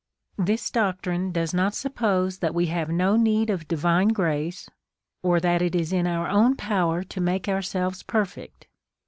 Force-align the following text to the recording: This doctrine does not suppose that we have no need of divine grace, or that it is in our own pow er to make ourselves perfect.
This 0.39 0.71
doctrine 0.71 1.31
does 1.31 1.53
not 1.53 1.75
suppose 1.75 2.39
that 2.39 2.55
we 2.55 2.65
have 2.73 2.89
no 2.89 3.15
need 3.15 3.51
of 3.51 3.67
divine 3.67 4.07
grace, 4.07 4.67
or 5.21 5.39
that 5.39 5.61
it 5.61 5.75
is 5.75 5.93
in 5.93 6.07
our 6.07 6.27
own 6.27 6.55
pow 6.55 6.89
er 6.93 7.03
to 7.03 7.21
make 7.21 7.47
ourselves 7.47 8.01
perfect. 8.01 8.67